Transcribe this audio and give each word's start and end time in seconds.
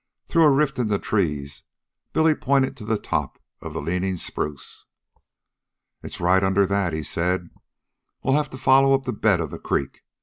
Through 0.25 0.45
a 0.45 0.49
rift 0.51 0.79
in 0.79 0.87
the 0.87 0.97
trees 0.97 1.61
Billy 2.11 2.33
pointed 2.33 2.75
to 2.77 2.85
the 2.85 2.97
top 2.97 3.37
of 3.61 3.71
the 3.73 3.81
leaning 3.83 4.17
spruce. 4.17 4.85
"It's 6.01 6.19
right 6.19 6.43
under 6.43 6.65
that," 6.65 6.91
he 6.91 7.03
said. 7.03 7.51
"We'll 8.23 8.33
have 8.33 8.49
to 8.49 8.57
follow 8.57 8.95
up 8.95 9.03
the 9.03 9.13
bed 9.13 9.39
of 9.39 9.51
the 9.51 9.59
creek. 9.59 10.01